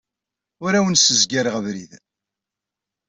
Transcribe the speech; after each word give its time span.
Ur 0.63 0.73
awen-ssezgareɣ 0.73 1.55
abrid. 1.59 1.91